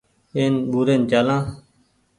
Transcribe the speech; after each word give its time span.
اين 0.37 0.53
ٻورين 0.69 1.01
چآلآن۔ 1.09 1.43